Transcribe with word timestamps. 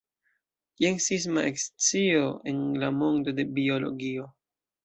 Jen 0.83 0.97
sisma 1.07 1.43
ekscio 1.49 2.25
en 2.53 2.65
la 2.85 2.93
mondo 3.03 3.37
de 3.41 3.49
biologio. 3.59 4.31